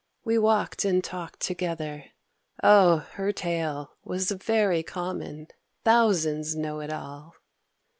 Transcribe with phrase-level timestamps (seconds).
[0.25, 2.05] We walked and talked together.
[2.63, 5.49] O her tale Was very common;
[5.83, 7.35] thousands know it all!